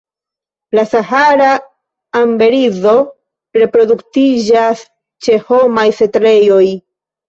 [0.77, 1.49] La Sahara
[2.21, 2.97] emberizo
[3.61, 4.85] reproduktiĝas
[5.31, 6.65] ĉe homaj setlejoj.